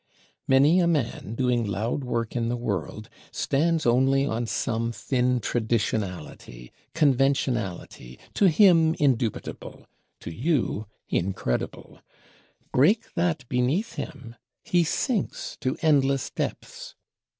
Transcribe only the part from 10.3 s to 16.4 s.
you incredible: break that beneath him, he sinks to endless